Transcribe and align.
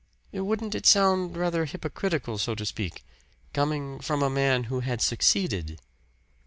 "Wouldn't 0.33 0.73
it 0.73 0.87
sound 0.87 1.37
rather 1.37 1.65
hypocritical, 1.65 2.39
so 2.39 2.55
to 2.55 2.65
speak 2.65 3.03
coming 3.53 3.99
from 3.99 4.23
a 4.23 4.31
man 4.31 4.63
who 4.63 4.79
had 4.79 4.99
succeeded?" 4.99 5.79